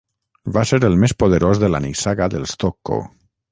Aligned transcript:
Va 0.55 0.63
ser 0.69 0.79
el 0.87 0.97
més 1.03 1.13
poderós 1.25 1.63
de 1.65 1.71
la 1.75 1.83
nissaga 1.85 2.31
dels 2.37 2.57
Tocco. 2.65 3.01